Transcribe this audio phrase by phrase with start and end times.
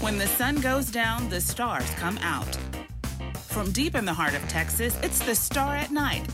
[0.00, 2.56] When the sun goes down, the stars come out.
[3.48, 6.24] From deep in the heart of Texas, it's the Star at Night.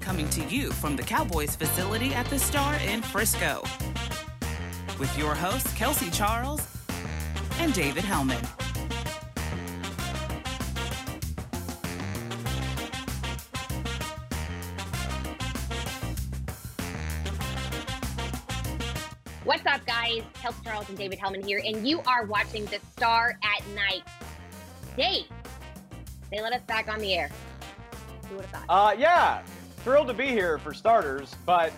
[0.00, 3.64] Coming to you from the Cowboys facility at the Star in Frisco.
[5.00, 6.64] With your hosts, Kelsey Charles
[7.58, 8.46] and David Helman.
[20.00, 20.22] Guys?
[20.64, 24.02] Charles and David Helman here, and you are watching The Star at Night.
[24.96, 25.26] Dave,
[26.30, 27.30] they let us back on the air.
[28.28, 28.92] Who would have thought?
[28.94, 29.42] Uh, yeah,
[29.78, 31.72] thrilled to be here for starters, but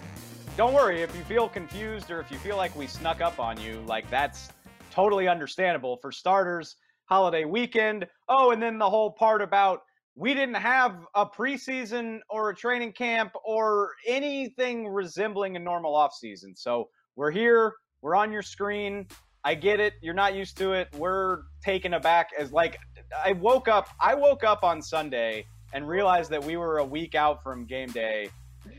[0.56, 3.60] don't worry if you feel confused or if you feel like we snuck up on
[3.60, 4.50] you, like that's
[4.92, 5.96] totally understandable.
[6.00, 8.06] For starters, holiday weekend.
[8.28, 9.80] Oh, and then the whole part about
[10.14, 16.56] we didn't have a preseason or a training camp or anything resembling a normal offseason.
[16.56, 17.72] So we're here,
[18.02, 19.06] we're on your screen.
[19.44, 19.94] I get it.
[20.02, 20.88] You're not used to it.
[20.96, 22.78] We're taken aback as like
[23.24, 27.14] I woke up I woke up on Sunday and realized that we were a week
[27.14, 28.28] out from game day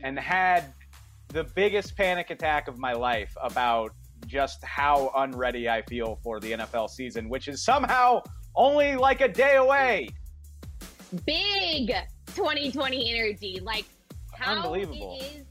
[0.02, 0.72] and had
[1.28, 3.92] the biggest panic attack of my life about
[4.26, 8.22] just how unready I feel for the NFL season, which is somehow
[8.54, 10.08] only like a day away.
[11.26, 11.88] Big
[12.34, 13.60] 2020 energy.
[13.62, 13.84] Like
[14.32, 15.18] how Unbelievable.
[15.20, 15.46] it is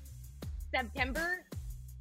[0.72, 1.44] September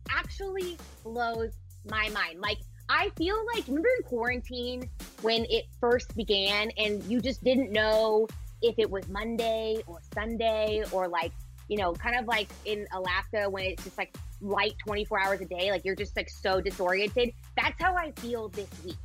[0.09, 1.53] actually blows
[1.89, 2.41] my mind.
[2.41, 4.91] Like I feel like remember in quarantine
[5.23, 8.29] when it first began and you just didn't know
[8.61, 11.33] if it was Monday or Sunday or like,
[11.69, 15.45] you know, kind of like in Alaska when it's just like light 24 hours a
[15.45, 17.33] day, like you're just like so disoriented.
[17.57, 18.97] That's how I feel this week.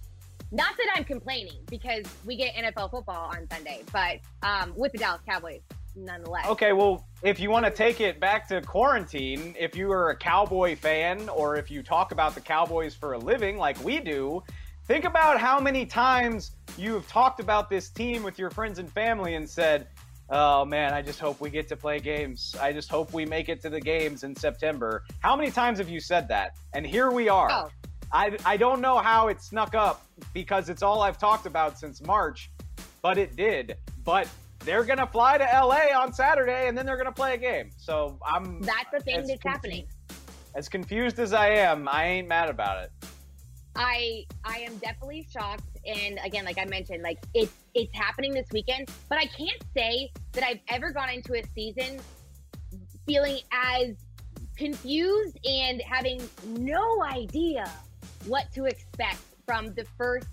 [0.52, 4.97] Not that I'm complaining because we get NFL football on Sunday, but um, with the
[4.97, 5.62] Dallas Cowboys
[5.98, 6.48] nonetheless.
[6.48, 10.16] Okay, well, if you want to take it back to quarantine, if you are a
[10.16, 14.44] Cowboy fan or if you talk about the Cowboys for a living like we do,
[14.86, 18.92] think about how many times you have talked about this team with your friends and
[18.92, 19.88] family and said,
[20.30, 22.53] Oh man, I just hope we get to play games.
[22.62, 25.06] I just hope we make it to the games in September.
[25.19, 26.58] How many times have you said that?
[26.74, 27.50] And here we are.
[27.50, 27.69] Oh.
[28.12, 32.02] I, I don't know how it snuck up because it's all I've talked about since
[32.02, 32.52] March,
[33.02, 33.78] but it did.
[34.03, 34.28] But
[34.67, 37.38] they're going to fly to LA on Saturday and then they're going to play a
[37.38, 37.72] game.
[37.78, 38.61] So I'm.
[38.61, 39.88] That's the thing that's happening.
[40.53, 42.91] As confused as I am, I ain't mad about it.
[43.75, 48.47] I I am definitely shocked, and again, like I mentioned, like it's it's happening this
[48.51, 48.89] weekend.
[49.07, 51.99] But I can't say that I've ever gone into a season
[53.05, 53.95] feeling as
[54.57, 57.72] confused and having no idea
[58.25, 60.28] what to expect from the first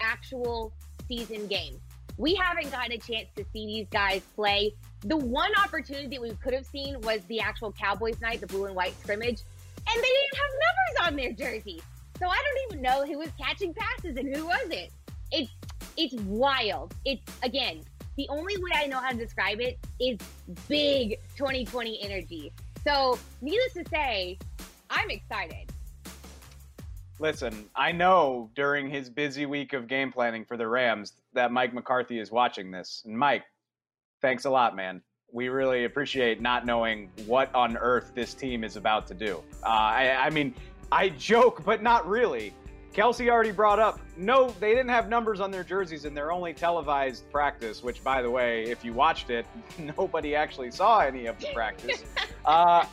[0.00, 0.72] actual
[1.06, 1.80] season game.
[2.16, 4.74] We haven't gotten a chance to see these guys play.
[5.02, 8.74] The one opportunity we could have seen was the actual Cowboys night, the blue and
[8.74, 9.40] white scrimmage,
[9.76, 11.82] and they didn't have numbers on their jerseys.
[12.18, 14.90] So I don't even know who was catching passes and who wasn't.
[15.32, 15.50] It's
[15.96, 16.94] it's wild.
[17.04, 17.82] It's again,
[18.16, 20.18] the only way I know how to describe it is
[20.68, 22.52] big 2020 energy.
[22.84, 24.38] So, needless to say,
[24.90, 25.72] I'm excited.
[27.18, 31.74] Listen, I know during his busy week of game planning for the Rams that Mike
[31.74, 33.02] McCarthy is watching this.
[33.04, 33.44] And Mike,
[34.20, 35.02] thanks a lot, man.
[35.32, 39.42] We really appreciate not knowing what on earth this team is about to do.
[39.62, 40.54] Uh, I, I mean,
[40.90, 42.52] I joke, but not really.
[42.92, 46.52] Kelsey already brought up no, they didn't have numbers on their jerseys in their only
[46.52, 49.46] televised practice, which, by the way, if you watched it,
[49.96, 52.04] nobody actually saw any of the practice.
[52.44, 52.84] uh,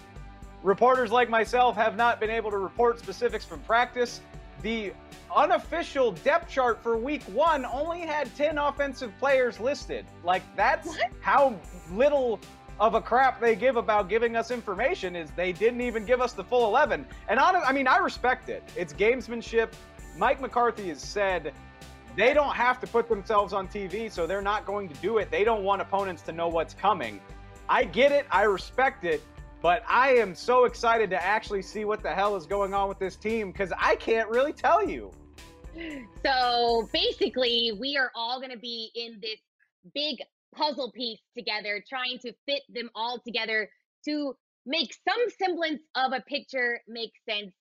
[0.63, 4.21] reporters like myself have not been able to report specifics from practice.
[4.61, 4.93] The
[5.35, 10.05] unofficial depth chart for week one only had 10 offensive players listed.
[10.23, 11.11] Like, that's What?
[11.21, 11.55] how
[11.91, 12.39] little
[12.79, 16.33] of a crap they give about giving us information is they didn't even give us
[16.33, 17.05] the full 11.
[17.27, 18.63] And on, I mean, I respect it.
[18.75, 19.69] It's gamesmanship.
[20.17, 21.53] Mike McCarthy has said
[22.15, 25.29] they don't have to put themselves on TV, so they're not going to do it.
[25.31, 27.19] They don't want opponents to know what's coming.
[27.69, 28.25] I get it.
[28.31, 29.21] I respect it.
[29.61, 32.99] But I am so excited to actually see what the hell is going on with
[32.99, 35.11] this team because I can't really tell you.
[36.25, 39.39] So basically, we are all going to be in this
[39.93, 40.17] big
[40.55, 43.69] puzzle piece together, trying to fit them all together
[44.05, 44.35] to
[44.65, 47.53] make some semblance of a picture make sense.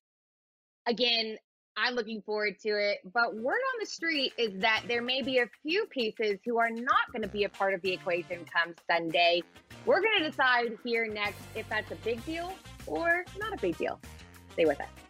[0.87, 1.37] Again,
[1.77, 2.99] I'm looking forward to it.
[3.13, 6.71] But word on the street is that there may be a few pieces who are
[6.71, 9.43] not going to be a part of the equation come Sunday.
[9.85, 12.53] We're going to decide here next if that's a big deal
[12.87, 14.01] or not a big deal.
[14.53, 15.06] Stay with us.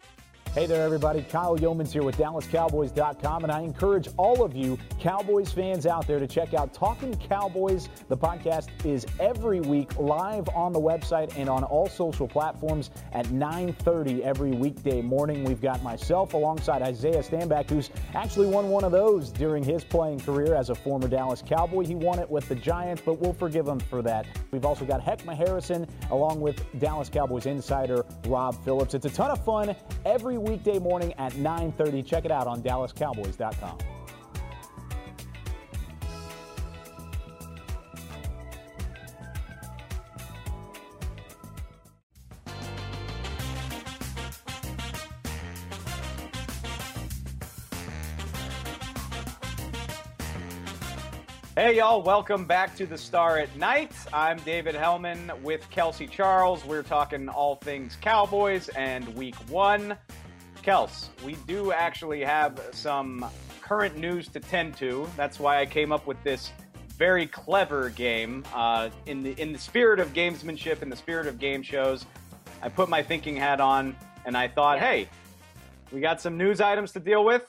[0.57, 1.21] Hey there, everybody.
[1.21, 6.17] Kyle Youmans here with DallasCowboys.com, and I encourage all of you Cowboys fans out there
[6.17, 7.89] to check out Talking Cowboys.
[8.09, 13.27] The podcast is every week live on the website and on all social platforms at
[13.27, 15.43] 9:30 every weekday morning.
[15.43, 20.21] We've got myself alongside Isaiah Stanback, who's actually won one of those during his playing
[20.21, 21.85] career as a former Dallas Cowboy.
[21.85, 24.25] He won it with the Giants, but we'll forgive him for that.
[24.49, 28.95] We've also got Heckma Harrison along with Dallas Cowboys insider Rob Phillips.
[28.95, 32.05] It's a ton of fun every weekday morning at 9:30.
[32.05, 33.77] Check it out on DallasCowboys.com.
[51.55, 53.91] Hey, y'all, welcome back to the Star at Night.
[54.13, 56.63] I'm David Helman with Kelsey Charles.
[56.63, 59.97] We're talking all things Cowboys and week one.
[60.67, 63.25] Kels, we do actually have some
[63.61, 65.07] current news to tend to.
[65.15, 66.51] That's why I came up with this
[66.97, 68.43] very clever game.
[68.53, 72.05] Uh, in the in the spirit of gamesmanship, in the spirit of game shows,
[72.61, 74.89] I put my thinking hat on and I thought, Yeah.
[74.89, 75.09] hey,
[75.93, 77.45] we got some news items to deal with.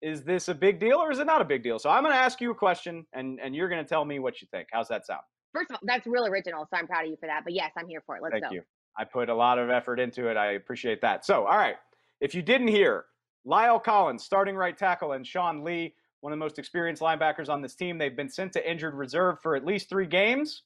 [0.00, 1.80] Is this a big deal or is it not a big deal?
[1.80, 4.20] So I'm going to ask you a question and, and you're going to tell me
[4.20, 4.68] what you think.
[4.70, 5.22] How's that sound?
[5.52, 7.42] First of all, that's real original, so I'm proud of you for that.
[7.42, 8.22] But yes, I'm here for it.
[8.22, 8.50] Let's Thank go.
[8.52, 8.62] you.
[8.96, 10.36] I put a lot of effort into it.
[10.36, 11.24] I appreciate that.
[11.24, 11.74] So, all right.
[12.20, 13.04] If you didn't hear,
[13.46, 17.60] La'el Collins, starting right tackle, and Sean Lee, one of the most experienced linebackers on
[17.60, 20.62] this team, they've been sent to injured reserve for at least three games.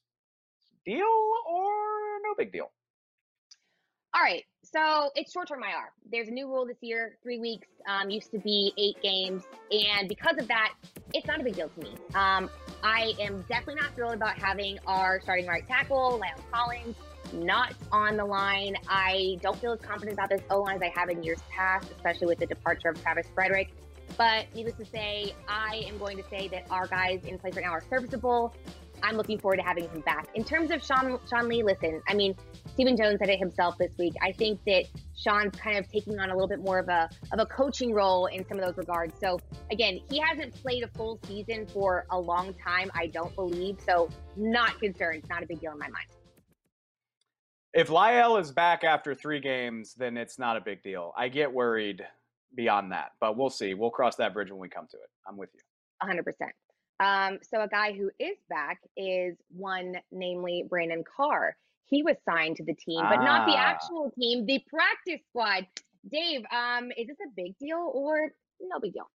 [0.85, 1.03] Deal
[1.47, 1.69] or
[2.23, 2.71] no big deal?
[4.13, 5.91] All right, so it's short-term IR.
[6.11, 7.67] There's a new rule this year: three weeks.
[7.87, 10.73] Um, used to be eight games, and because of that,
[11.13, 11.95] it's not a big deal to me.
[12.13, 12.49] Um,
[12.83, 16.95] I am definitely not thrilled about having our starting right tackle, La'el Collins,
[17.33, 18.75] not on the line.
[18.87, 21.91] I don't feel as confident about this O line as I have in years past,
[21.91, 23.73] especially with the departure of Travis Frederick.
[24.17, 27.65] But needless to say, I am going to say that our guys in place right
[27.65, 28.53] now are serviceable.
[29.03, 30.27] I'm looking forward to having him back.
[30.35, 32.35] In terms of Sean Sean Lee, listen, I mean,
[32.73, 34.13] Stephen Jones said it himself this week.
[34.21, 34.85] I think that
[35.15, 38.27] Sean's kind of taking on a little bit more of a of a coaching role
[38.27, 39.13] in some of those regards.
[39.19, 39.39] So
[39.71, 43.77] again, he hasn't played a full season for a long time, I don't believe.
[43.85, 45.19] So not concerned.
[45.19, 46.05] It's not a big deal in my mind.
[47.73, 51.13] If La'el is back after three games, then it's not a big deal.
[51.17, 52.05] I get worried
[52.55, 53.73] beyond that, but we'll see.
[53.73, 55.09] We'll cross that bridge when we come to it.
[55.27, 55.61] I'm with you.
[56.03, 56.23] 100%.
[56.99, 61.55] Um, so a guy who is back is one, namely Brandon Carr.
[61.85, 63.69] He was signed to the team, but not the Ah.
[63.69, 65.65] actual team, the practice squad.
[66.09, 69.09] Dave, um, is this a big deal or no big deal?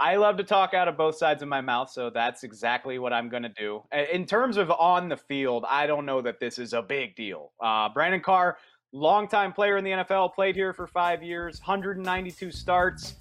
[0.00, 3.12] I love to talk out of both sides of my mouth, so that's exactly what
[3.12, 3.82] I'm going to do.
[4.12, 7.50] In terms of on the field, I don't know that this is a big deal.
[7.60, 8.58] Uh, Brandon Carr,
[8.92, 13.16] longtime player in the NFL, played here for five years, 192 starts.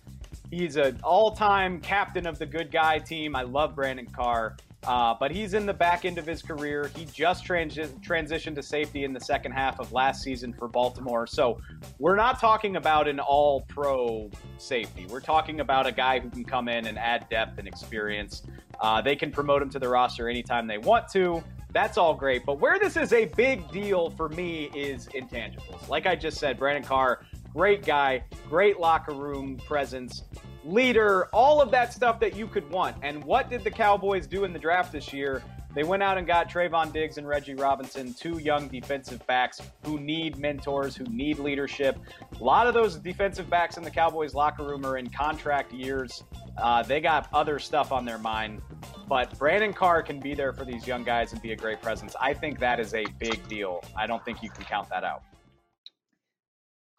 [0.51, 3.35] He's an all-time captain of the good guy team.
[3.35, 6.91] I love Brandon Carr, uh, but he's in the back end of his career.
[6.95, 11.27] He just transi- transitioned to safety in the second half of last season for Baltimore.
[11.27, 11.59] So
[11.99, 15.05] we're not talking about an all-pro safety.
[15.09, 18.43] We're talking about a guy who can come in and add depth and experience.
[18.79, 21.43] Uh, they can promote him to the roster anytime they want to.
[21.73, 22.45] That's all great.
[22.45, 25.89] But where this is a big deal for me is intangibles.
[25.89, 30.23] Like I just said, Brandon Carr, great guy, great locker room presence,
[30.67, 32.95] leader, all of that stuff that you could want.
[33.01, 35.41] And what did the Cowboys do in the draft this year?
[35.73, 39.99] They went out and got Trevon Diggs and Reggie Robinson, two young defensive backs who
[39.99, 41.99] need mentors, who need leadership.
[42.39, 46.23] A lot of those defensive backs in the Cowboys locker room are in contract years.
[46.57, 48.61] Uh, they got other stuff on their mind.
[49.07, 52.15] But Brandon Carr can be there for these young guys and be a great presence.
[52.19, 53.83] I think that is a big deal.
[53.95, 55.21] I don't think you can count that out.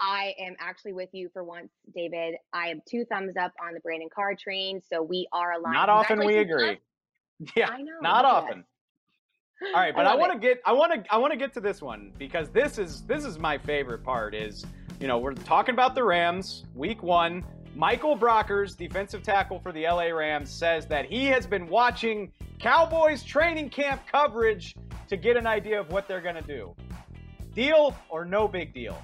[0.01, 2.37] I am actually with you for once, David.
[2.53, 5.75] I have two thumbs up on the Brandon Carr train, so we are aligned.
[5.75, 6.71] Not often we agree.
[6.71, 6.77] us.
[7.55, 7.93] Yeah, I know.
[8.03, 8.65] not at often.
[9.63, 11.53] All right, but I, love want to get I want to I want to get
[11.55, 14.67] to this one because this is this is my favorite part is,
[15.01, 17.45] you know, we're talking about the Rams, week 1.
[17.77, 23.23] Michael Brockers, defensive tackle for the LA Rams, says that he has been watching Cowboys
[23.23, 24.75] training camp coverage
[25.09, 26.75] to get an idea of what they're going to do.
[27.55, 29.01] Deal or no big deal?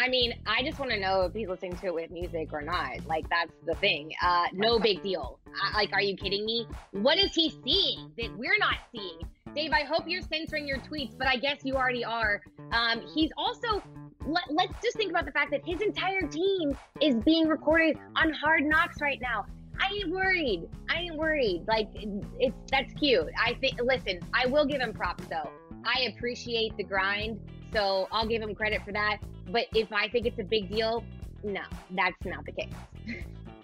[0.00, 2.62] I mean, I just want to know if he's listening to it with music or
[2.62, 3.04] not.
[3.06, 4.12] Like, that's the thing.
[4.22, 5.38] Uh, no big deal.
[5.46, 6.66] Uh, like, are you kidding me?
[6.92, 9.18] What is he seeing that we're not seeing?
[9.54, 12.40] Dave, I hope you're censoring your tweets, but I guess you already are.
[12.72, 13.82] Um, he's also,
[14.24, 18.32] let, let's just think about the fact that his entire team is being recorded on
[18.32, 19.44] Hard Knocks right now.
[19.78, 20.68] I ain't worried.
[20.88, 21.64] I ain't worried.
[21.68, 23.28] Like, it's that's cute.
[23.38, 25.50] I think, listen, I will give him props though.
[25.84, 27.40] I appreciate the grind.
[27.72, 29.18] So I'll give him credit for that.
[29.50, 31.04] But if I think it's a big deal,
[31.42, 32.72] no, that's not the case.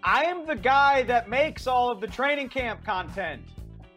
[0.03, 3.43] I am the guy that makes all of the training camp content.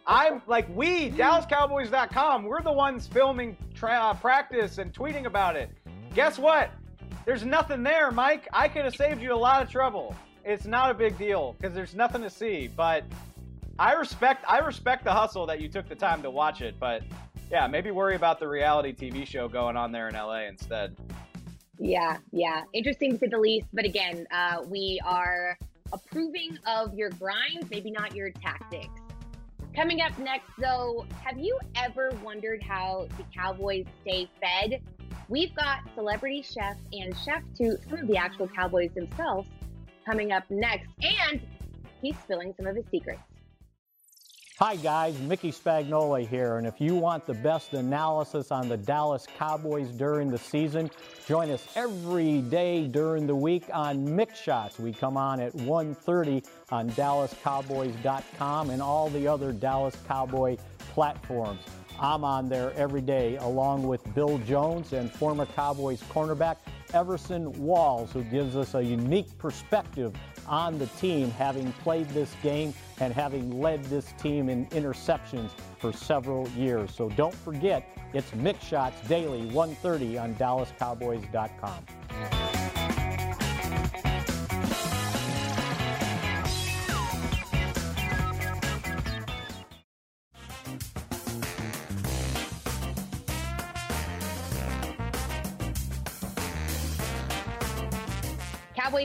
[0.07, 5.69] I'm like we, DallasCowboys.com, we're the ones filming tra- uh, practice and tweeting about it.
[6.15, 6.71] Guess what?
[7.25, 8.47] There's nothing there, Mike.
[8.51, 10.15] I could have saved you a lot of trouble.
[10.43, 12.67] It's not a big deal because there's nothing to see.
[12.75, 13.03] But
[13.77, 16.79] I respect I respect the hustle that you took the time to watch it.
[16.79, 17.03] But
[17.51, 20.95] yeah, maybe worry about the reality TV show going on there in LA instead.
[21.79, 23.67] Yeah, yeah, interesting to say the least.
[23.73, 25.57] But again, uh, we are
[25.91, 29.01] approving of your grind, maybe not your tactics.
[29.75, 34.81] Coming up next, though, have you ever wondered how the Cowboys stay fed?
[35.29, 39.47] We've got celebrity chef and chef to some of the actual Cowboys themselves
[40.05, 41.39] coming up next, and
[42.01, 43.21] he's spilling some of his secrets.
[44.59, 49.25] Hi guys, Mickey Spagnola here, and if you want the best analysis on the Dallas
[49.37, 50.91] Cowboys during the season,
[51.25, 54.77] join us every day during the week on Mick Shots.
[54.77, 60.57] We come on at 1.30 on DallasCowboys.com and all the other Dallas Cowboy
[60.89, 61.61] platforms.
[61.97, 66.57] I'm on there every day along with Bill Jones and former Cowboys cornerback
[66.93, 70.13] Everson Walls, who gives us a unique perspective
[70.49, 75.93] on the team, having played this game and having led this team in interceptions for
[75.93, 76.93] several years.
[76.93, 82.48] So don't forget, it's Mick Shots Daily, 1.30 on DallasCowboys.com.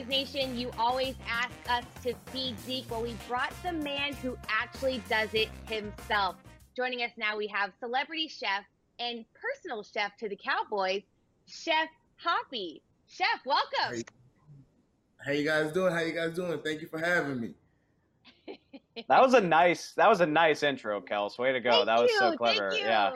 [0.05, 2.91] Cowboys Nation, you always ask us to feed Zeke.
[2.91, 6.37] Well, we brought the man who actually does it himself.
[6.77, 8.65] Joining us now, we have celebrity chef
[8.99, 11.03] and personal chef to the Cowboys,
[11.47, 12.83] Chef Hoppie.
[13.09, 13.97] Chef, welcome.
[13.97, 14.05] Hey,
[15.25, 15.93] how you guys doing?
[15.93, 16.59] How you guys doing?
[16.61, 17.55] Thank you for having me.
[19.09, 21.39] that was a nice that was a nice intro, Kels.
[21.39, 21.71] Way to go.
[21.71, 22.73] Thank that was you, so clever.
[22.77, 23.13] Yeah.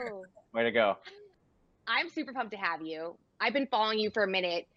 [0.53, 0.97] Way to go.
[1.87, 3.15] I'm super pumped to have you.
[3.39, 4.67] I've been following you for a minute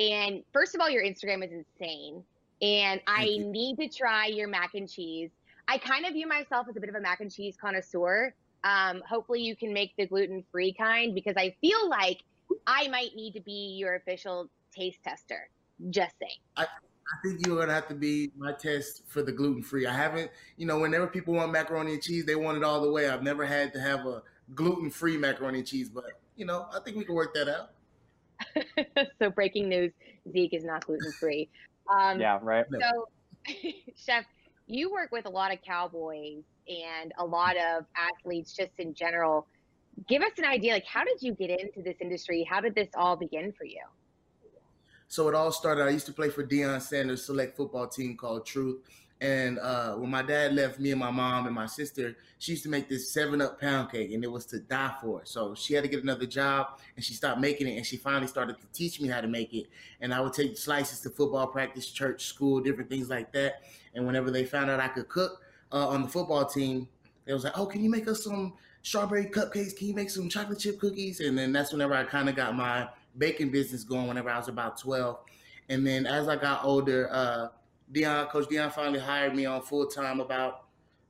[0.00, 2.24] and first of all, your Instagram is insane.
[2.62, 5.30] And I need to try your mac and cheese.
[5.68, 8.34] I kind of view myself as a bit of a mac and cheese connoisseur.
[8.64, 12.22] Um, hopefully, you can make the gluten free kind because I feel like
[12.66, 15.48] I might need to be your official taste tester.
[15.90, 16.38] Just saying.
[16.56, 19.86] I, I think you're gonna have to be my test for the gluten free.
[19.86, 22.90] I haven't, you know, whenever people want macaroni and cheese, they want it all the
[22.90, 23.08] way.
[23.08, 24.22] I've never had to have a
[24.54, 26.04] gluten free macaroni and cheese, but
[26.36, 27.70] you know, I think we can work that out.
[29.18, 29.92] so breaking news:
[30.32, 31.48] Zeke is not gluten free.
[31.92, 32.64] Um, yeah, right.
[32.80, 33.08] So,
[33.96, 34.24] Chef,
[34.66, 39.46] you work with a lot of cowboys and a lot of athletes, just in general.
[40.08, 42.46] Give us an idea, like how did you get into this industry?
[42.48, 43.82] How did this all begin for you?
[45.08, 45.82] So it all started.
[45.82, 48.88] I used to play for Deion Sanders' select football team called Truth,
[49.20, 52.62] and uh, when my dad left, me and my mom and my sister, she used
[52.62, 55.20] to make this seven up pound cake, and it was to die for.
[55.24, 57.76] So she had to get another job, and she stopped making it.
[57.76, 59.66] And she finally started to teach me how to make it.
[60.00, 63.62] And I would take slices to football practice, church, school, different things like that.
[63.94, 66.88] And whenever they found out I could cook uh, on the football team,
[67.26, 69.76] they was like, "Oh, can you make us some strawberry cupcakes?
[69.76, 72.56] Can you make some chocolate chip cookies?" And then that's whenever I kind of got
[72.56, 74.08] my baking business going.
[74.08, 75.18] Whenever I was about twelve,
[75.68, 77.10] and then as I got older.
[77.12, 77.48] Uh,
[77.92, 80.64] Deion, Coach Deion finally hired me on full time about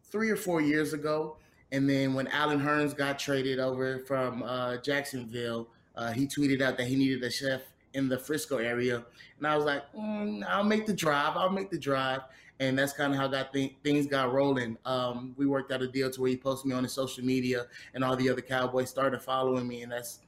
[0.05, 1.37] three or four years ago.
[1.73, 6.77] And then when Allen Hurns got traded over from uh, Jacksonville, uh, he tweeted out
[6.79, 7.63] that he needed a chef
[7.95, 9.05] in the Frisco area.
[9.39, 11.37] And I was like, mm, I'll make the drive.
[11.37, 12.23] I'll make the drive.
[12.59, 14.77] And that's kind of how got th- things got rolling.
[14.85, 17.67] Um, we worked out a deal to where he posted me on his social media,
[17.95, 20.19] and all the other Cowboys started following me, and that's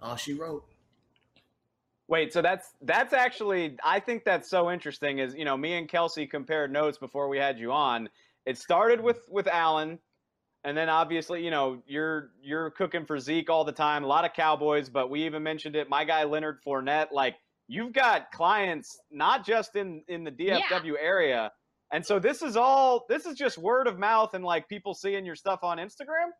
[0.00, 0.64] all she wrote.
[2.10, 5.20] Wait, so that's that's actually I think that's so interesting.
[5.20, 8.08] Is you know me and Kelsey compared notes before we had you on.
[8.44, 10.00] It started with with Allen,
[10.64, 14.02] and then obviously you know you're you're cooking for Zeke all the time.
[14.02, 15.88] A lot of Cowboys, but we even mentioned it.
[15.88, 17.36] My guy Leonard Fournette, like
[17.68, 21.00] you've got clients not just in in the DFW yeah.
[21.00, 21.52] area,
[21.92, 25.24] and so this is all this is just word of mouth and like people seeing
[25.24, 26.30] your stuff on Instagram.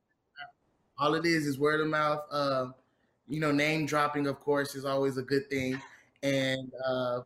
[0.99, 2.25] All it is is word of mouth.
[2.29, 2.67] Uh,
[3.31, 5.81] you know, name dropping, of course, is always a good thing.
[6.23, 7.21] And uh,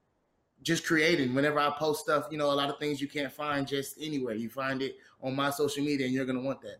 [0.63, 1.35] just creating.
[1.35, 4.35] Whenever I post stuff, you know, a lot of things you can't find just anywhere.
[4.35, 6.79] You find it on my social media, and you're going to want that.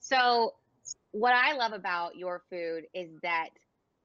[0.00, 0.54] So,
[1.12, 3.48] what I love about your food is that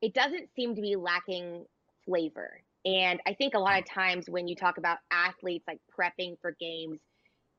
[0.01, 1.65] it doesn't seem to be lacking
[2.05, 2.61] flavor.
[2.85, 6.55] And I think a lot of times when you talk about athletes like prepping for
[6.59, 6.99] games,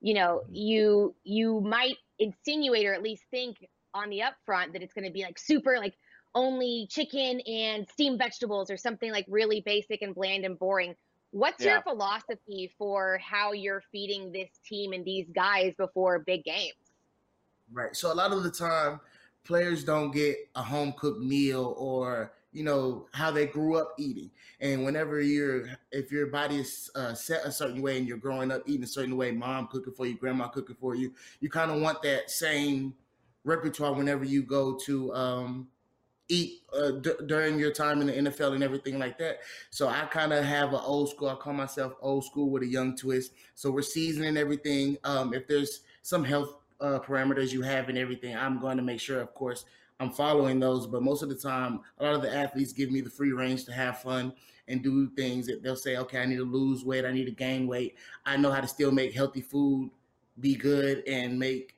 [0.00, 0.54] you know, mm-hmm.
[0.54, 3.56] you you might insinuate or at least think
[3.94, 5.94] on the upfront that it's going to be like super like
[6.36, 10.94] only chicken and steamed vegetables or something like really basic and bland and boring.
[11.32, 11.72] What's yeah.
[11.72, 16.74] your philosophy for how you're feeding this team and these guys before big games?
[17.72, 17.96] Right.
[17.96, 19.00] So a lot of the time,
[19.44, 24.30] players don't get a home cooked meal or you know how they grew up eating
[24.60, 28.50] and whenever you're if your body is uh, set a certain way and you're growing
[28.50, 31.70] up eating a certain way mom cooking for you grandma cooking for you you kind
[31.70, 32.94] of want that same
[33.44, 35.68] repertoire whenever you go to um,
[36.28, 39.38] eat uh, d- during your time in the NFL and everything like that.
[39.70, 41.28] So I kind of have an old school.
[41.28, 43.32] I call myself old school with a young twist.
[43.54, 44.98] So we're seasoning everything.
[45.04, 49.00] Um, if there's some health uh, parameters you have and everything, I'm going to make
[49.00, 49.64] sure, of course,
[50.00, 50.86] I'm following those.
[50.86, 53.64] But most of the time, a lot of the athletes give me the free range
[53.66, 54.32] to have fun
[54.68, 57.30] and do things that they'll say, okay, I need to lose weight, I need to
[57.30, 57.94] gain weight.
[58.24, 59.90] I know how to still make healthy food
[60.40, 61.76] be good and make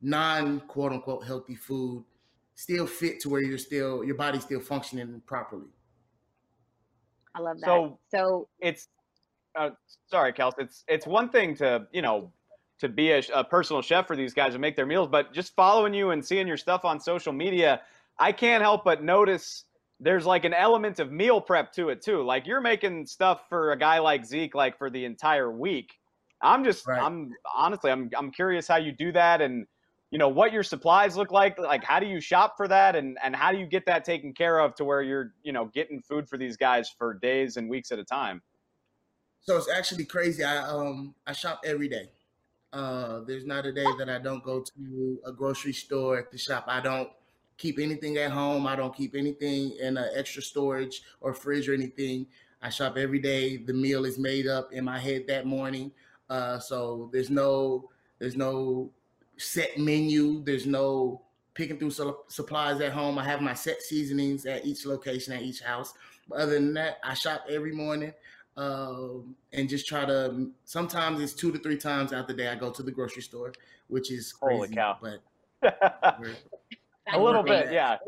[0.00, 2.04] non quote unquote healthy food
[2.62, 5.66] still fit to where you're still your body's still functioning properly.
[7.34, 7.66] I love that.
[7.66, 8.88] So, so it's
[9.58, 9.70] uh,
[10.06, 10.52] sorry, Kels.
[10.58, 12.32] It's it's one thing to you know
[12.78, 15.08] to be a, a, personal chef for these guys and make their meals.
[15.08, 17.80] But just following you and seeing your stuff on social media,
[18.18, 19.64] I can't help but notice
[20.00, 22.24] there's like an element of meal prep to it too.
[22.24, 25.92] Like you're making stuff for a guy like Zeke, like for the entire week.
[26.40, 27.00] I'm just, right.
[27.00, 29.64] I'm honestly, I'm, I'm curious how you do that and,
[30.12, 31.58] you know, what your supplies look like.
[31.58, 34.34] Like, how do you shop for that and, and how do you get that taken
[34.34, 37.68] care of to where you're, you know, getting food for these guys for days and
[37.68, 38.42] weeks at a time?
[39.40, 40.44] So it's actually crazy.
[40.44, 42.10] I, um, I shop every day.
[42.74, 46.36] Uh, there's not a day that I don't go to a grocery store at the
[46.36, 46.66] shop.
[46.68, 47.08] I don't
[47.56, 48.66] keep anything at home.
[48.66, 52.26] I don't keep anything in an extra storage or fridge or anything.
[52.60, 53.56] I shop every day.
[53.56, 55.90] The meal is made up in my head that morning.
[56.28, 57.88] Uh, so there's no
[58.18, 58.90] there's no
[59.42, 60.42] set menu.
[60.44, 61.22] There's no
[61.54, 63.18] picking through supplies at home.
[63.18, 65.94] I have my set seasonings at each location at each house.
[66.28, 68.12] But other than that, I shop every morning
[68.56, 70.50] um, and just try to.
[70.64, 73.52] Sometimes it's two to three times out the day I go to the grocery store,
[73.88, 74.98] which is crazy, holy cow.
[75.00, 75.20] But
[77.12, 77.98] a little bit, yeah.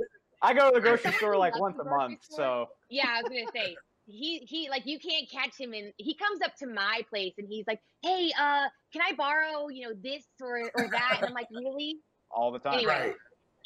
[0.42, 3.08] I go to the grocery store like once a month, so yeah.
[3.08, 3.76] I was gonna say
[4.06, 7.48] he he like you can't catch him and he comes up to my place and
[7.48, 11.18] he's like, hey, uh, can I borrow you know this or or that?
[11.18, 11.96] And I'm like, really?
[12.30, 12.74] All the time.
[12.74, 13.14] Anyway, right.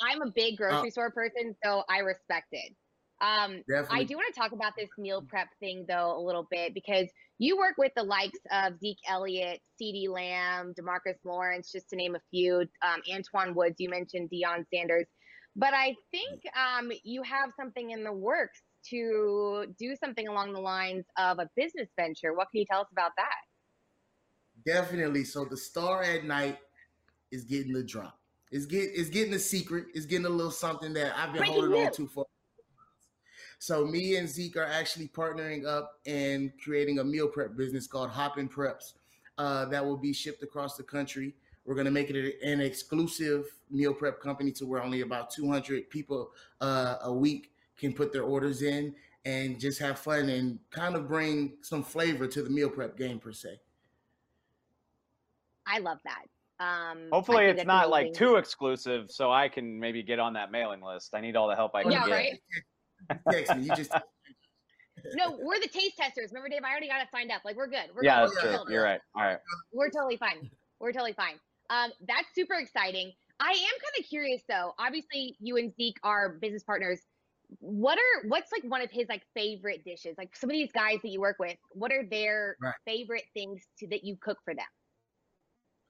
[0.00, 2.74] I'm a big grocery uh, store person, so I respect it.
[3.20, 6.72] Um, I do want to talk about this meal prep thing though a little bit
[6.72, 11.96] because you work with the likes of Zeke Elliott, CeeDee Lamb, Demarcus Lawrence, just to
[11.96, 12.60] name a few.
[12.82, 15.06] Um, Antwaun Woods, you mentioned Deion Sanders,
[15.56, 20.60] but I think um, you have something in the works to do something along the
[20.60, 22.34] lines of a business venture.
[22.34, 23.26] What can you tell us about that?
[24.66, 25.24] Definitely.
[25.24, 26.58] So the star at night
[27.30, 28.18] is getting the drop.
[28.50, 29.86] It's get it's getting a secret.
[29.94, 31.86] It's getting a little something that I've been Breaking holding news.
[31.86, 32.26] on to for
[33.58, 38.10] so me and Zeke are actually partnering up and creating a meal prep business called
[38.10, 38.94] Hoppin' Preps
[39.36, 41.34] uh, that will be shipped across the country.
[41.64, 45.90] We're going to make it an exclusive meal prep company to where only about 200
[45.90, 50.96] people uh, a week can put their orders in and just have fun and kind
[50.96, 53.60] of bring some flavor to the meal prep game per se.
[55.66, 56.24] I love that.
[56.60, 60.80] Um, Hopefully, it's not like too exclusive, so I can maybe get on that mailing
[60.80, 61.14] list.
[61.14, 62.12] I need all the help I can yeah, get.
[62.12, 62.40] Right?
[63.30, 63.64] text me.
[63.64, 63.92] You just.
[65.14, 66.30] no, we're the taste testers.
[66.32, 66.62] Remember, Dave?
[66.64, 67.42] I already got it signed up.
[67.44, 67.90] Like we're good.
[67.94, 68.34] We're yeah, good.
[68.34, 68.72] that's true.
[68.72, 69.00] You're right.
[69.14, 69.38] All right.
[69.72, 70.50] We're totally fine.
[70.80, 71.38] We're totally fine.
[71.70, 73.12] Um, that's super exciting.
[73.40, 74.74] I am kind of curious though.
[74.78, 77.00] Obviously, you and Zeke are business partners.
[77.60, 80.16] What are what's like one of his like favorite dishes?
[80.18, 82.74] Like some of these guys that you work with, what are their right.
[82.84, 84.66] favorite things to, that you cook for them?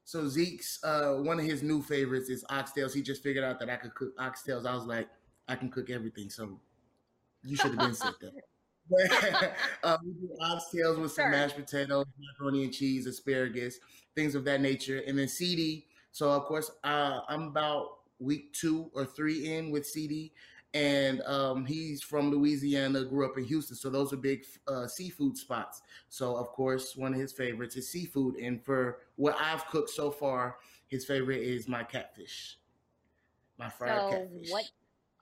[0.04, 2.94] So Zeke's uh, one of his new favorites is oxtails.
[2.94, 4.66] He just figured out that I could cook oxtails.
[4.66, 5.08] I was like,
[5.48, 6.30] I can cook everything.
[6.30, 6.60] So
[7.44, 9.54] you should have been sick there.
[9.84, 11.30] um, we do oxtails with some sure.
[11.30, 13.78] mashed potatoes, macaroni and cheese, asparagus,
[14.14, 15.02] things of that nature.
[15.06, 15.84] And then CeeDee.
[16.12, 20.32] So of course, uh, I'm about week two or three in with CeeDee,
[20.74, 23.76] and um, he's from Louisiana, grew up in Houston.
[23.76, 25.82] So those are big uh, seafood spots.
[26.08, 28.36] So of course, one of his favorites is seafood.
[28.36, 32.58] And for what I've cooked so far, his favorite is my catfish,
[33.58, 34.50] my fried so catfish.
[34.50, 34.64] What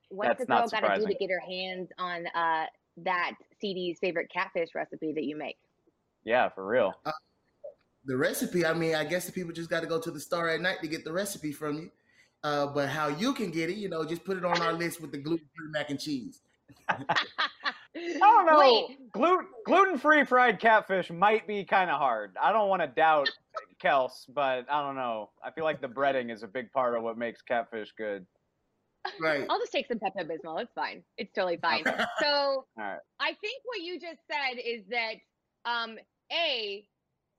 [0.09, 2.67] What's the girl got to do to get her hands on uh,
[2.99, 3.33] that
[3.63, 5.59] CeeDee's favorite catfish recipe that you make?
[6.25, 6.95] Yeah, for real.
[7.05, 7.13] Uh,
[8.05, 10.49] the recipe, I mean, I guess the people just got to go to the star
[10.49, 11.91] at night to get the recipe from you.
[12.45, 15.01] Uh, but how you can get it, you know, just put it on our list
[15.01, 16.41] with the gluten free mac and cheese.
[16.89, 18.59] I don't know.
[18.59, 19.13] Wait.
[19.13, 22.37] Gluten gluten free fried catfish might be kind of hard.
[22.41, 23.31] I don't want to doubt
[23.83, 25.31] Kels, but I don't know.
[25.43, 28.27] I feel like the breading is a big part of what makes catfish good.
[29.21, 29.47] Right.
[29.49, 30.61] I'll just take some Pepto Bismol.
[30.61, 31.03] It's fine.
[31.17, 31.85] It's totally fine.
[32.21, 32.99] So right.
[33.21, 35.15] I think what you just said is that
[35.65, 35.97] um,
[36.33, 36.85] a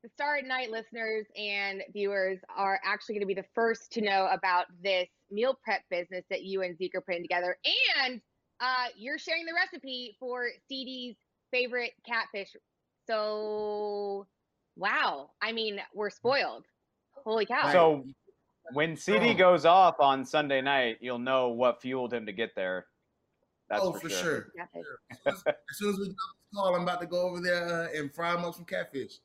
[0.04, 4.02] the Star at Night listeners and viewers are actually going to be the first to
[4.02, 7.58] know about this meal prep business that you and Zeke are putting together,
[8.04, 8.22] and
[8.60, 11.18] uh, you're sharing the recipe for CeeDee's
[11.52, 12.56] favorite catfish.
[13.08, 14.28] So,
[14.76, 15.32] wow!
[15.42, 16.66] I mean, we're spoiled.
[17.26, 17.72] Holy cow!
[17.72, 18.06] So
[18.74, 19.34] when CD Oh.
[19.34, 22.86] goes off on Sunday night, you'll know what fueled him to get there.
[23.70, 24.48] That's oh, for, for sure.
[24.74, 25.00] sure.
[25.26, 27.88] As soon as we get off this call, I'm about to go over there uh,
[27.98, 29.20] and fry them up some catfish.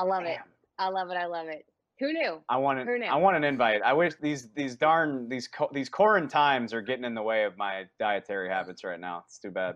[0.00, 0.38] I love it.
[0.78, 1.14] I love it.
[1.14, 1.66] I love it.
[1.98, 2.40] Who knew?
[2.48, 3.06] I want Who an, knew?
[3.06, 3.82] I want an invite.
[3.82, 7.44] I wish these these darn these co- these quarantine times are getting in the way
[7.44, 9.22] of my dietary habits right now.
[9.26, 9.74] It's too bad.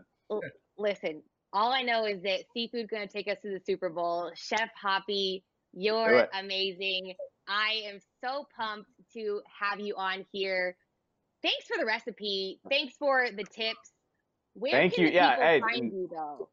[0.78, 4.30] Listen, all I know is that seafood's going to take us to the Super Bowl.
[4.34, 7.14] Chef Hoppie, you're amazing.
[7.46, 10.74] I am so pumped to have you on here.
[11.42, 12.60] Thanks for the recipe.
[12.70, 13.92] Thanks for the tips.
[14.54, 15.10] Where Thank can you.
[15.10, 16.48] Yeah, hey, find you though?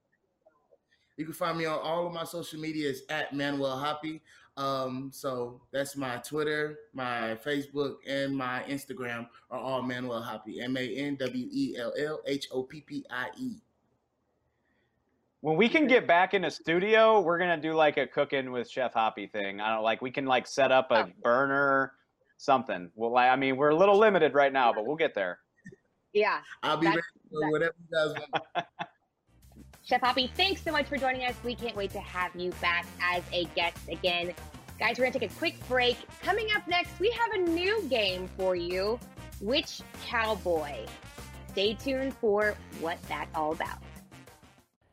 [1.18, 4.22] You can find me on all of my social medias at Manwell Hoppie.
[4.58, 10.62] Um, so that's my Twitter, my Facebook, and my Instagram are all Manwell Hoppie.
[10.62, 13.56] M A N W E L L H O P P I E.
[15.42, 18.70] When we can get back in a studio, we're gonna do like a cooking with
[18.70, 19.60] Chef Hoppie thing.
[19.62, 21.12] I don't like we can like set up a Oh.
[21.24, 21.94] burner,
[22.38, 22.92] something.
[22.96, 25.40] Well, I mean we're a little limited right now, but we'll get there.
[26.14, 26.40] Yeah.
[26.62, 28.66] I'll be That's- ready for whatever you guys want.
[29.92, 31.36] Chef Hoppie, thanks so much for joining us.
[31.44, 34.34] We can't wait to have you back as a guest again.
[34.80, 35.98] Guys, we're going to take a quick break.
[36.22, 38.98] Coming up next, we have a new game for you.
[39.42, 40.86] Which cowboy?
[41.50, 43.80] Stay tuned for what that's all about.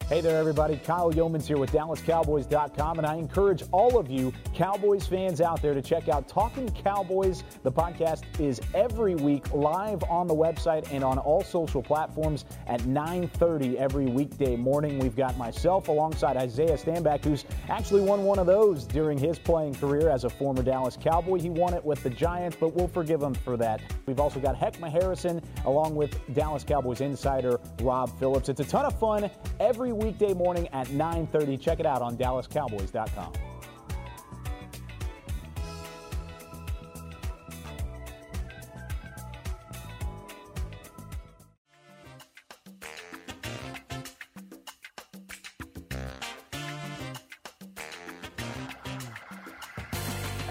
[0.08, 0.78] Hey there, everybody.
[0.78, 5.74] Kyle Youmans here with DallasCowboys.com, and I encourage all of you Cowboys fans out there
[5.74, 7.44] to check out Talking Cowboys.
[7.62, 12.86] The podcast is every week live on the website and on all social platforms at
[12.86, 14.98] 9:30 every weekday morning.
[14.98, 19.74] We've got myself alongside Isaiah Stanback, who's actually won one of those during his playing
[19.74, 21.38] career as a former Dallas Cowboy.
[21.38, 23.82] He won it with the Giants, but we'll forgive him for that.
[24.06, 28.48] We've also got Heckma Harrison along with Dallas Cowboys insider Rob Phillips.
[28.48, 31.60] It's a ton of fun every weekday morning at 9:30.
[31.60, 33.32] Check it out on DallasCowboys.com.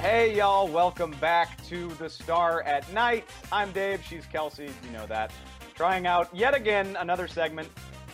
[0.02, 3.26] Hey y'all, welcome back to the Star at Night.
[3.52, 5.32] I'm Dave, she's Kelsey, you know that.
[5.76, 7.68] Trying out yet again another segment.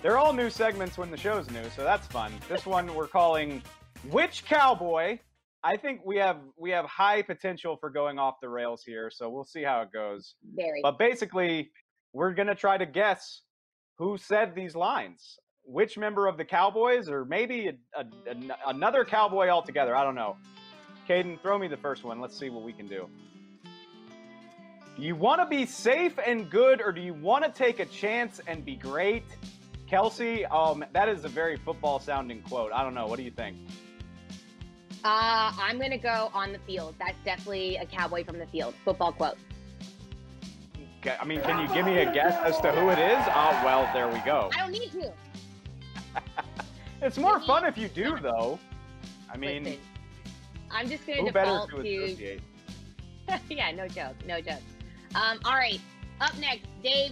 [0.03, 2.33] They're all new segments when the show's new, so that's fun.
[2.49, 3.63] This one we're calling
[4.11, 5.17] Which Cowboy?
[5.63, 9.29] I think we have we have high potential for going off the rails here, so
[9.29, 10.35] we'll see how it goes.
[10.55, 10.81] Very.
[10.83, 11.71] But basically,
[12.11, 13.43] we're gonna try to guess
[13.97, 15.39] who said these lines.
[15.63, 19.95] Which member of the Cowboys, or maybe a, a, an- another Cowboy altogether.
[19.95, 20.35] I don't know.
[21.07, 22.19] Caden, throw me the first one.
[22.19, 23.07] Let's see what we can do.
[24.97, 27.85] Do you want to be safe and good, or do you want to take a
[27.85, 29.23] chance and be great?
[29.93, 32.71] Kelsey, um, that is a very football sounding quote.
[32.73, 33.05] I don't know.
[33.05, 33.57] What do you think?
[35.03, 36.95] Uh, I'm going to go on the field.
[36.97, 38.73] That's definitely a cowboy from the field.
[38.83, 39.37] Football quote.
[41.03, 43.23] Ca- I mean, can you give me a guess as to who it is?
[43.27, 44.49] Oh, well, there we go.
[44.57, 45.13] I don't need to.
[47.03, 48.57] It's more fun if you do, though.
[49.29, 49.79] I mean, Listen,
[50.71, 51.83] I'm just going to default to
[52.15, 52.39] to
[53.49, 54.61] yeah, no joke, no joke.
[55.13, 55.81] Um, all right,
[56.21, 57.11] up next, Dave,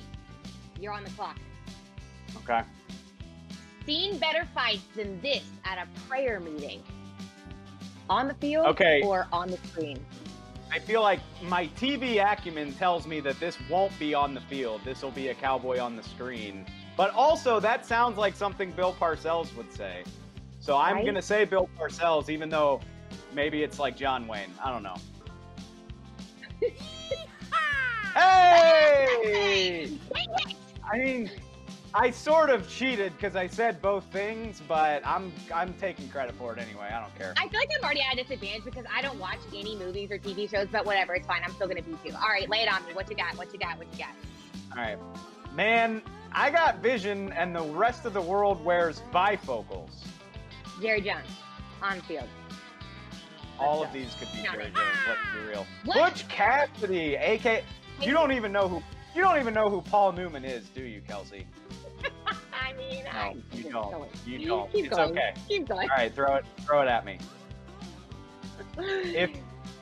[0.80, 1.38] you're on the clock.
[2.38, 2.62] Okay.
[3.86, 6.82] Seen better fights than this at a prayer meeting.
[8.10, 9.02] On the field Okay.
[9.04, 10.04] or on the screen?
[10.72, 14.82] I feel like my TV acumen tells me that this won't be on the field.
[14.86, 16.66] This will be a cowboy on the screen.
[16.96, 20.04] But also, that sounds like something Bill Parcells would say.
[20.60, 21.04] So I'm Right?
[21.04, 22.80] going to say Bill Parcells, even though
[23.34, 24.54] maybe it's like John Wayne.
[24.64, 24.96] I don't know.
[28.16, 29.92] hey!
[30.92, 31.32] I mean,
[31.94, 36.54] I sort of cheated because I said both things, but I'm I'm taking credit for
[36.54, 36.90] it anyway.
[36.94, 37.34] I don't care.
[37.38, 40.18] I feel like I'm already at a disadvantage because I don't watch any movies or
[40.18, 41.42] TV shows, but whatever, it's fine.
[41.44, 42.14] I'm still gonna beat you.
[42.14, 42.94] All right, lay it on me.
[42.94, 43.38] What you got?
[43.38, 43.78] What you got?
[43.78, 44.78] What you got?
[44.78, 44.98] All right.
[45.54, 46.02] Man,
[46.32, 49.90] I got vision and the rest of the world wears bifocals.
[50.82, 51.28] Jerry Jones,
[51.82, 52.28] on field.
[53.60, 54.64] All of these could be Jerry.
[54.64, 54.76] Jones,
[55.08, 55.68] let's be real.
[55.68, 56.14] Ah, what?
[56.14, 57.66] Butch Cassidy, AK
[58.02, 58.82] You don't even know who
[59.14, 61.46] you don't even know who Paul Newman is, do you, Kelsey?
[62.62, 63.92] I mean, I No, you keep don't.
[63.92, 64.10] going.
[64.26, 64.72] You don't.
[64.72, 65.12] Keep It's going.
[65.12, 65.34] okay.
[65.48, 65.90] Keep going.
[65.90, 67.18] All right, throw it throw it at me.
[68.78, 69.30] If if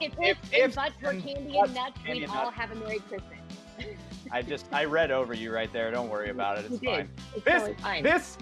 [0.01, 2.55] if- if, if butts were and candy and nuts, candy we'd and all nuts.
[2.57, 3.33] have a Merry Christmas.
[4.31, 5.91] I just I read over you right there.
[5.91, 6.65] Don't worry about it.
[6.71, 6.97] It's You fine.
[6.99, 7.09] did.
[7.35, 8.03] It's This totally fine.
[8.03, 8.37] this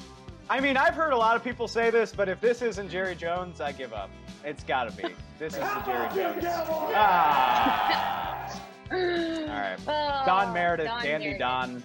[0.49, 3.15] I mean, I've heard a lot of people say this, but if this isn't Jerry
[3.15, 4.09] Jones, I give up.
[4.45, 5.13] It's got to be.
[5.37, 6.45] This is the Jerry Jones.
[6.95, 8.61] Ah.
[8.91, 9.77] All right.
[9.87, 11.39] Oh, Don Meredith, Don Dandy Meredith.
[11.39, 11.83] Don,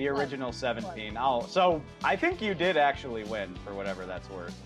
[0.00, 1.18] the original 17.
[1.20, 4.58] Oh, so I think you did actually win for whatever that's worth.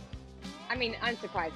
[0.70, 1.50] I mean, unsurprisingly.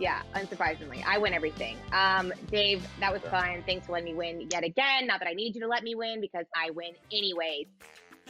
[0.00, 1.04] Yeah, unsurprisingly.
[1.06, 1.76] I win everything.
[1.92, 3.62] Um, Dave, that was fun.
[3.66, 5.06] Thanks for letting me win yet again.
[5.06, 7.68] Not that I need you to let me win because I win anyways.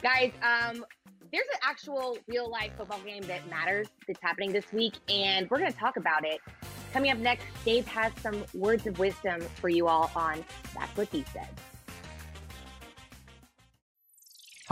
[0.03, 0.85] Guys, um,
[1.31, 5.57] there's an actual real life football game that matters that's happening this week, and we're
[5.57, 6.39] going to talk about it.
[6.91, 11.07] Coming up next, Dave has some words of wisdom for you all on That's What
[11.07, 11.49] He Said.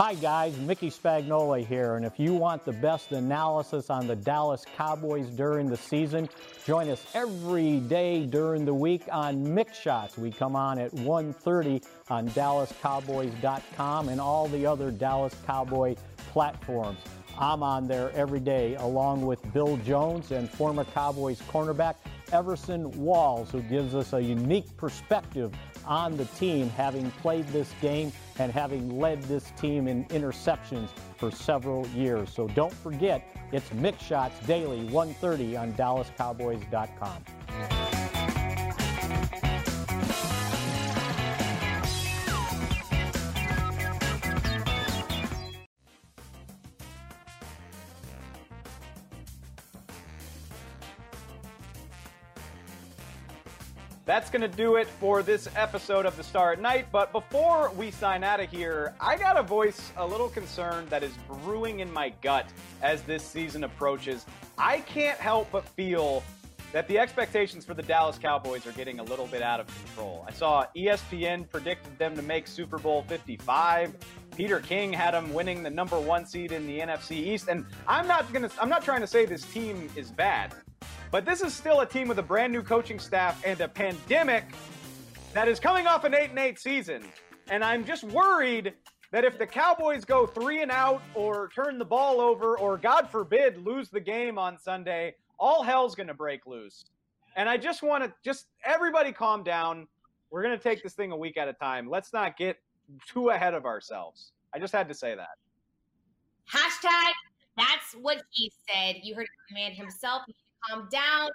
[0.04, 0.58] Hi, guys.
[0.58, 1.94] Mickey Spagnola here.
[1.94, 6.28] And if you want the best analysis on the Dallas Cowboys during the season,
[6.66, 10.18] join us every day during the week on Mick Shots.
[10.18, 15.94] We come on at 1.30 on DallasCowboys.com and all the other Dallas Cowboy
[16.32, 16.98] platforms.
[17.38, 21.96] I'm on there every day along with Bill Jones and former Cowboys cornerback
[22.32, 25.52] Everson Walls, who gives us a unique perspective
[25.86, 31.30] on the team, having played this game and having led this team in interceptions for
[31.30, 32.32] several years.
[32.32, 37.24] So don't forget, it's Mick Shots Daily, 1.30 on DallasCowboys.com.
[54.32, 56.86] going to do it for this episode of The Star at Night.
[56.90, 61.02] But before we sign out of here, I got to voice a little concern that
[61.02, 62.46] is brewing in my gut
[62.80, 64.24] as this season approaches.
[64.56, 66.22] I can't help but feel
[66.72, 70.24] that the expectations for the Dallas Cowboys are getting a little bit out of control.
[70.26, 73.94] I saw ESPN predicted them to make Super Bowl 55.
[74.34, 78.08] Peter King had them winning the number 1 seed in the NFC East and I'm
[78.08, 80.54] not going to I'm not trying to say this team is bad.
[81.12, 84.44] But this is still a team with a brand new coaching staff and a pandemic
[85.34, 87.04] that is coming off an 8 and 8 season.
[87.50, 88.72] And I'm just worried
[89.10, 93.10] that if the Cowboys go 3 and out or turn the ball over or god
[93.10, 96.86] forbid lose the game on Sunday, all hell's going to break loose.
[97.36, 99.86] And I just want to just everybody calm down.
[100.30, 101.90] We're going to take this thing a week at a time.
[101.90, 102.56] Let's not get
[103.06, 104.32] too ahead of ourselves.
[104.54, 105.36] I just had to say that.
[106.50, 107.12] Hashtag
[107.56, 108.96] that's what he said.
[109.02, 110.22] You heard the man himself.
[110.68, 111.28] Calm down.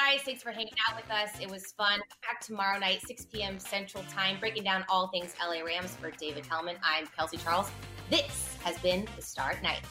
[0.00, 1.30] Guys, thanks for hanging out with us.
[1.40, 2.00] It was fun.
[2.22, 3.58] Back tomorrow night, 6 p.m.
[3.58, 6.76] Central Time, breaking down all things LA Rams for David Helman.
[6.82, 7.70] I'm Kelsey Charles.
[8.10, 9.82] This has been the Star Night.